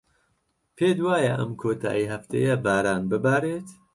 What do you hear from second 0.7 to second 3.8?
پێت وایە ئەم کۆتاییی هەفتەیە باران ببارێت؟